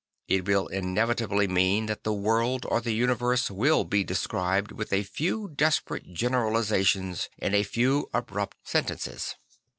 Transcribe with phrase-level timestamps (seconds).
[0.27, 4.91] Y t will inevitably mean that the world or the universe \vill be described with
[4.91, 9.35] a few desperate generalisations in a few abrupt sentences.